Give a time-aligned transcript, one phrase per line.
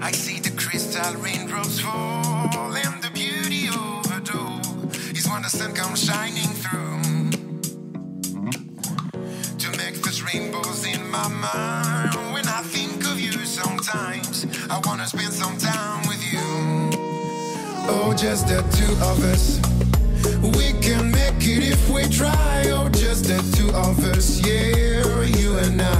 [0.00, 4.60] I see the crystal raindrops fall and the beauty overdo
[5.16, 7.30] is when the sun comes shining through
[9.58, 12.14] to make those rainbows in my mind.
[12.32, 16.48] When I think of you, sometimes I wanna spend some time with you.
[17.90, 19.60] Oh, just the two of us.
[20.56, 22.64] We can make it if we try.
[22.66, 25.97] Oh, just the two of us, yeah, you and I.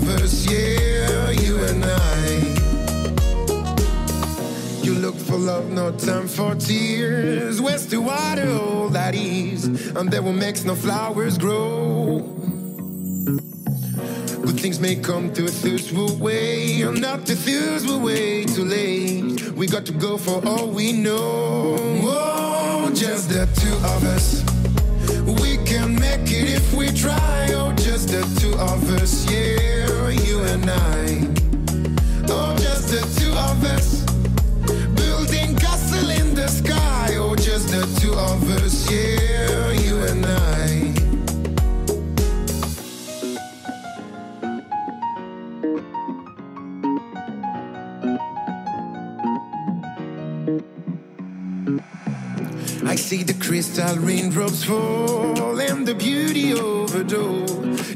[0.00, 2.52] the you and I.
[4.82, 7.60] You look for love, no time for tears.
[7.60, 9.66] Where's the water, all that is?
[9.96, 12.20] And there will make no flowers grow.
[14.42, 18.64] Good things may come to a thirstful way, and not to thirst we're way too
[18.64, 19.52] late.
[19.52, 21.76] We got to go for all we know.
[22.02, 24.42] Oh, just the two of us.
[25.40, 27.48] We can make it if we try.
[27.54, 29.61] Oh, just the two of us, yeah,
[53.52, 57.44] crystal raindrops fall and the beauty overdo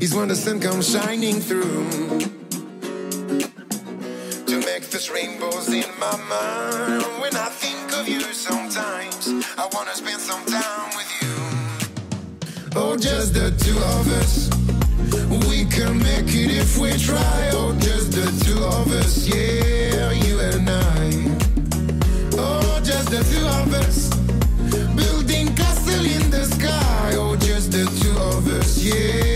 [0.03, 2.36] is when the sun comes shining through
[5.17, 7.03] rainbows in my mind.
[7.23, 9.23] When I think of you, sometimes
[9.63, 11.35] I wanna spend some time with you.
[12.81, 14.35] Oh, just the two of us.
[15.49, 17.39] We can make it if we try.
[17.59, 21.05] Oh, just the two of us, yeah, you and I.
[22.45, 23.99] Oh, just the two of us.
[25.01, 27.09] Building castle in the sky.
[27.23, 29.36] Oh, just the two of us, yeah,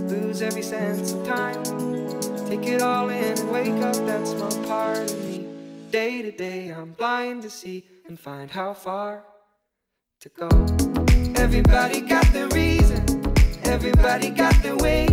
[0.00, 1.62] lose every sense of time.
[2.46, 5.46] Take it all in and wake up that small part of me.
[5.90, 9.24] Day to day, I'm blind to see and find how far
[10.20, 10.48] to go.
[11.36, 13.02] Everybody got the reason,
[13.64, 15.08] everybody got the way.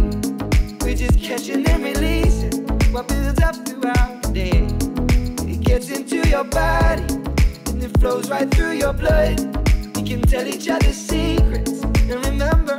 [0.81, 4.67] We're just catching and releasing what builds up throughout the day.
[5.51, 7.03] It gets into your body
[7.67, 9.39] and it flows right through your blood.
[9.95, 12.78] We can tell each other secrets and remember.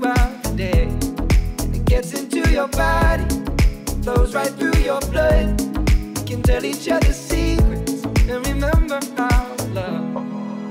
[0.00, 0.82] throughout the day.
[1.62, 3.24] And it gets into your body,
[4.02, 5.60] flows right through your blood.
[6.16, 9.28] We can tell each other secrets and remember to
[9.74, 10.14] love.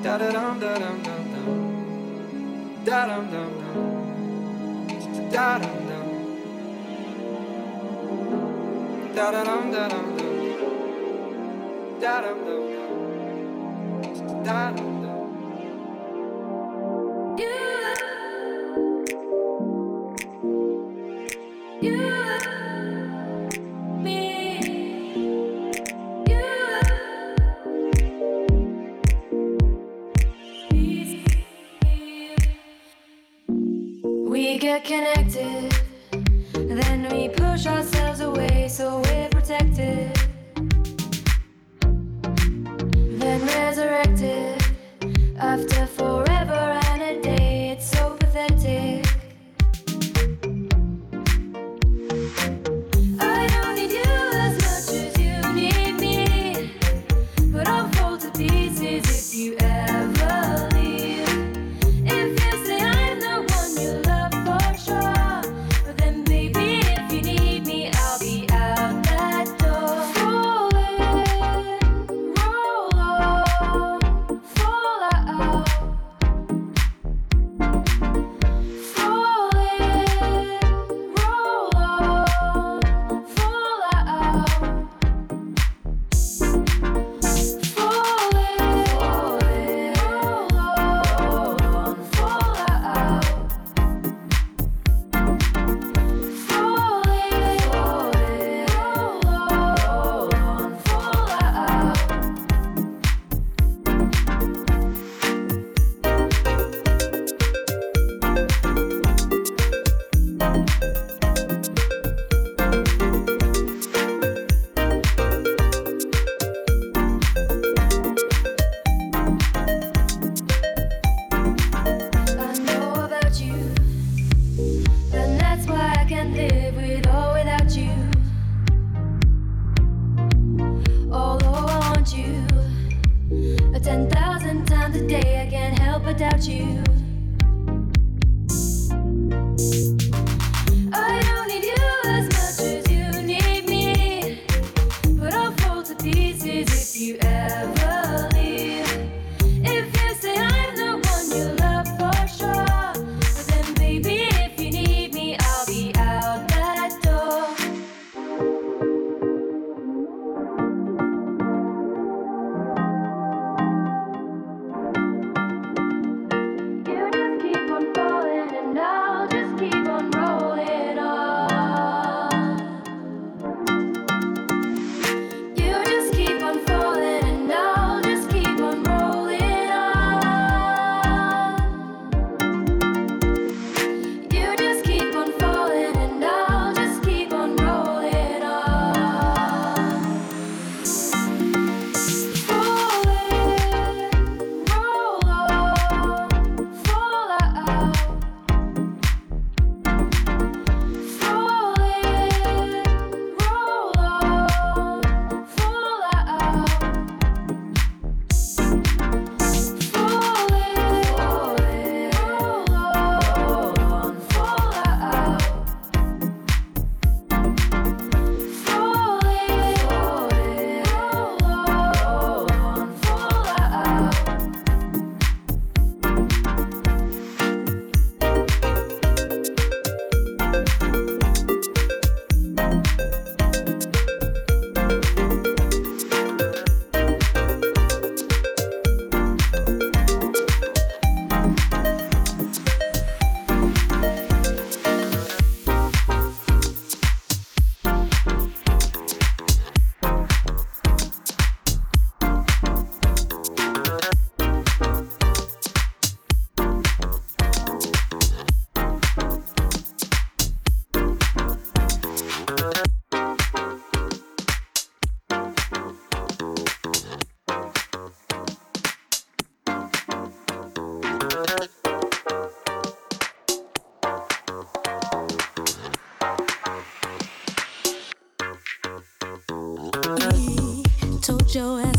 [0.04, 1.50] Da da dum da dum dum dum.
[2.86, 3.52] Da dum dum.
[5.32, 6.08] Da dum dum.
[9.16, 10.36] Da da dum da dum dum.
[12.02, 12.64] Da dum dum.
[14.44, 14.72] Da
[34.40, 35.70] We get connected,
[36.54, 40.29] then we push ourselves away so we're protected.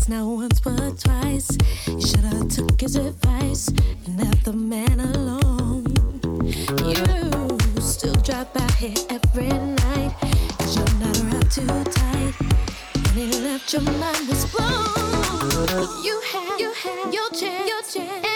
[0.07, 1.57] Not once but twice.
[1.87, 5.85] You should've took his advice and left the man alone.
[6.85, 10.13] You still drop by here every night.
[10.57, 12.33] Cause you're not wrapped too tight.
[13.15, 14.85] When he left, your mind was blown.
[16.03, 18.30] You had, you had your chance, your chance,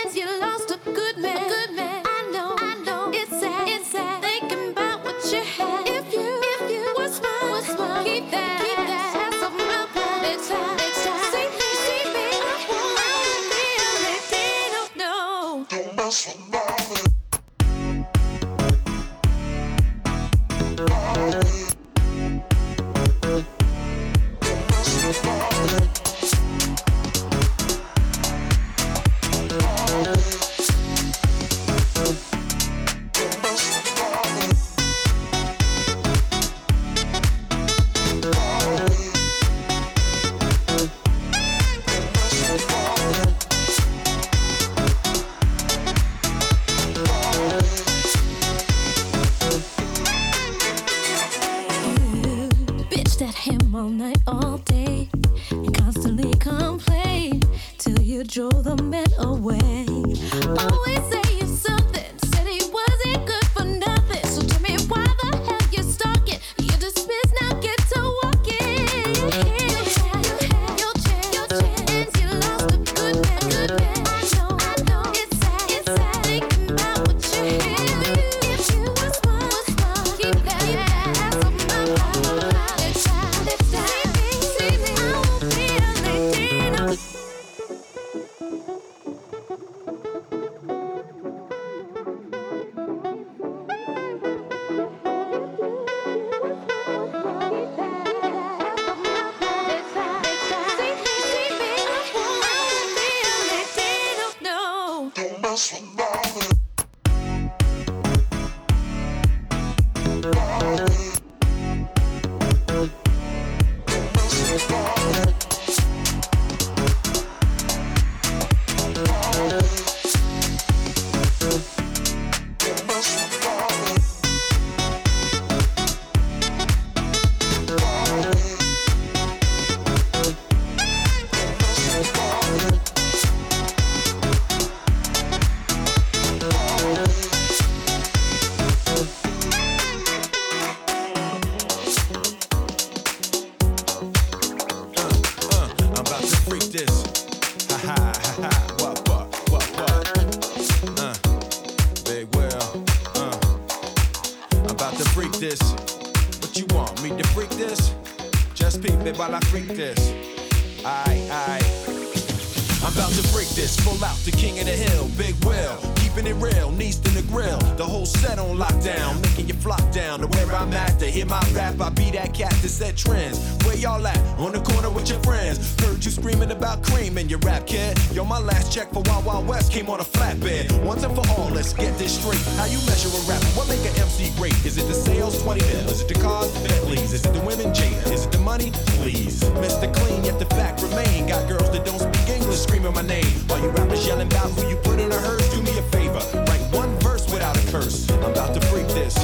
[198.12, 199.18] I'm about to freak this.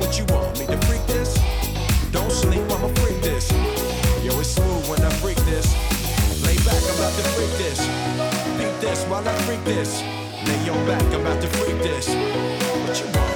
[0.00, 1.38] What you want me to freak this?
[2.10, 3.50] Don't sleep, I'ma freak this.
[4.22, 5.66] Yo, it's smooth when I freak this.
[6.44, 7.78] Lay back, I'm about to freak this.
[8.58, 10.02] Beat this while I freak this.
[10.46, 12.08] Lay your back, I'm about to freak this.
[12.08, 13.29] What you want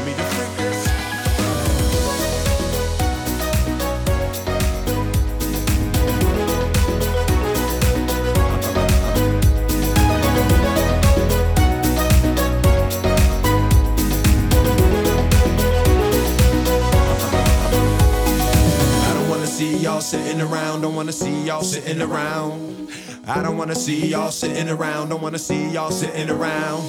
[19.94, 22.88] y'all sitting around, don't wanna see y'all sitting around.
[23.28, 26.82] I don't wanna see y'all sitting around, don't wanna see y'all sitting around.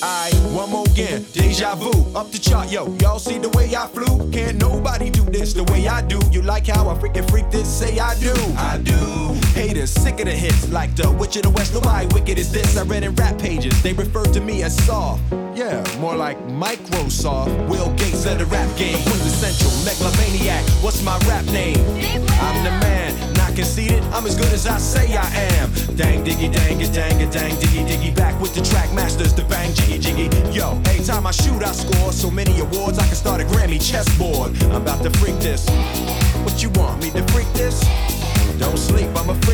[0.00, 2.86] I one more again, deja vu, up the chart, yo.
[2.98, 4.30] Y'all see the way I flew?
[4.30, 6.20] Can't nobody do this the way I do.
[6.30, 7.66] You like how I freaking freak this?
[7.66, 8.94] Say I do, I do.
[9.58, 11.74] Haters sick of the hits, like the Witch of the West.
[11.74, 12.76] Nobody wicked is this.
[12.76, 15.20] I read in rap pages, they refer to me as soft.
[15.62, 17.68] Yeah, more like Microsoft.
[17.68, 18.98] Will Gates of the rap game.
[19.06, 20.64] Quintessential, megalomaniac.
[20.82, 21.78] What's my rap name?
[22.42, 24.02] I'm the man, not conceited.
[24.12, 25.70] I'm as good as I say I am.
[25.94, 28.12] Dang diggy, dang it, dang it, dang diggy, diggy.
[28.16, 30.26] Back with the Trackmasters, the bang jiggy, jiggy.
[30.50, 32.98] Yo, every time I shoot, I score so many awards.
[32.98, 34.60] I can start a Grammy chessboard.
[34.64, 35.68] I'm about to freak this.
[36.42, 37.78] What you want me to freak this?
[38.58, 39.51] Don't sleep, I'm a freak.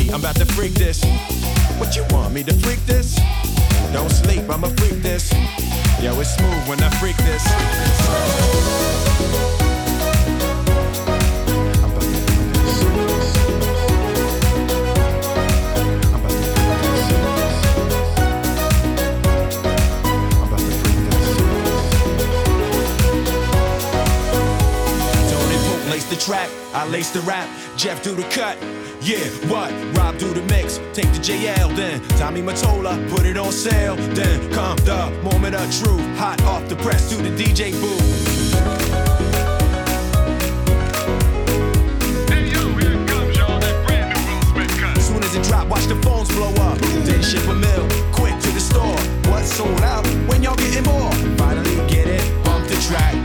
[0.00, 1.02] see, I'm about to freak this.
[1.78, 3.18] What you want me to freak this?
[3.92, 5.32] Don't sleep, I'ma freak this.
[6.02, 7.44] Yo, it's smooth when I freak this.
[26.08, 28.58] the track, I lace the rap, Jeff do the cut.
[29.10, 29.72] Yeah, what?
[29.98, 34.52] Rob do the mix, take the JL, then Tommy Mottola, put it on sale, then
[34.52, 38.30] come the moment of truth, hot off the press to the DJ booth.
[45.42, 46.78] drop, watch the phones blow up.
[46.78, 48.96] Then ship a mill, quick to the store.
[49.28, 51.10] What's sold out when y'all getting more?
[51.36, 53.19] Finally get it, bump the track.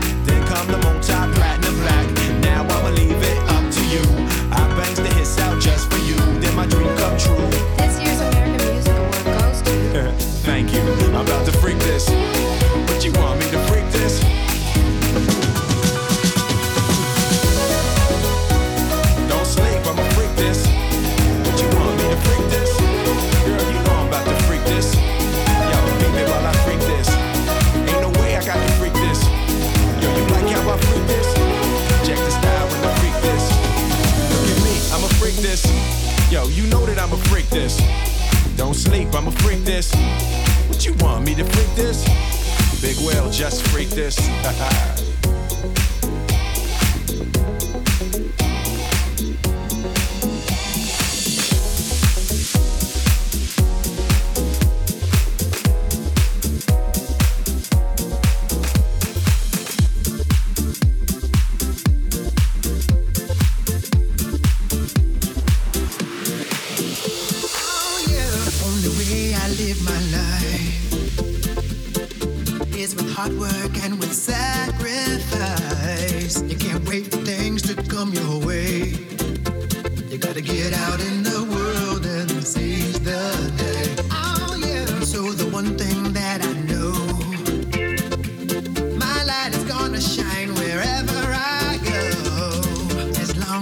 [11.26, 12.25] about to freak this.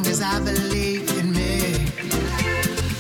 [0.07, 1.89] I believe in me.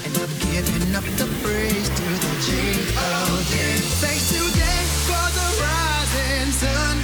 [0.05, 3.55] And I'm giving up the praise to the G-O-D.
[4.01, 6.97] Thanks today for the rising sun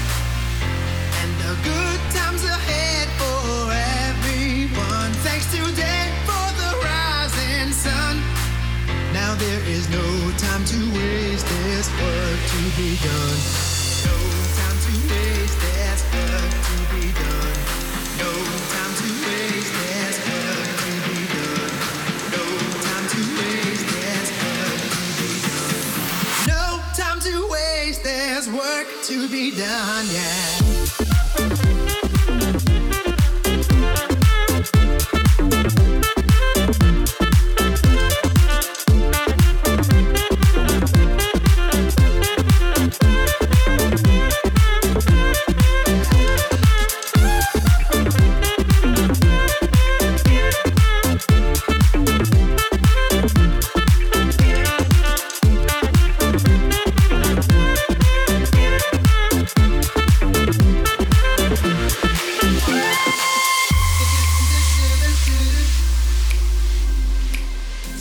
[1.20, 3.70] and the good times ahead for
[4.08, 5.12] everyone.
[5.20, 8.22] Thanks today for the rising sun.
[9.12, 11.46] Now there is no time to waste.
[11.46, 13.29] There's work to be done.
[29.10, 30.69] to be done, yeah.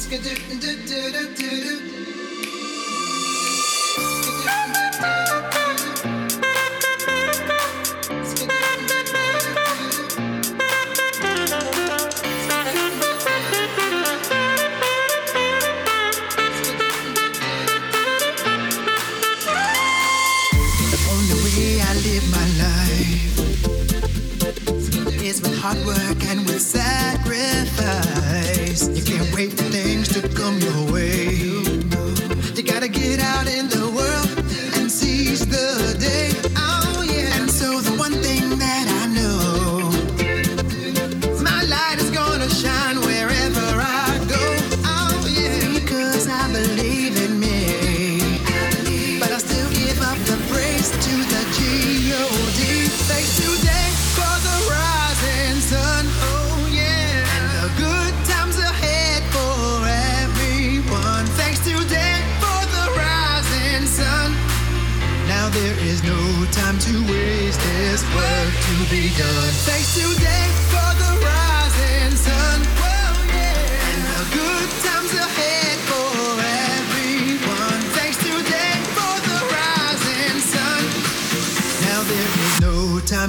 [0.09, 2.28] do do do do do do.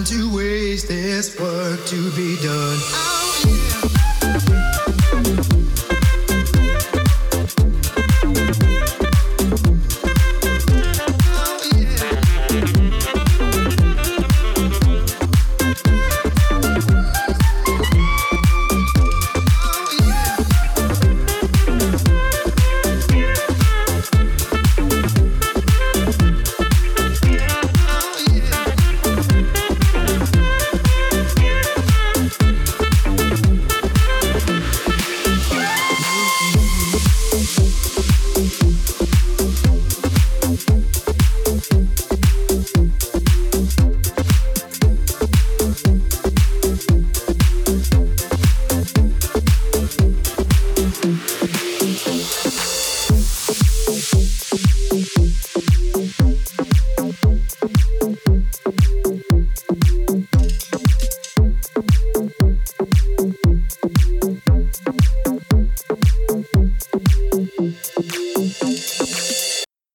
[0.01, 0.89] Time to waste.
[0.89, 3.10] There's work to be done.